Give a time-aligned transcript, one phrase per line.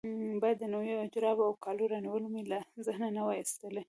[0.41, 3.79] باید د نویو جرابو او کالو رانیول مې له ذهنه نه وای ایستلي.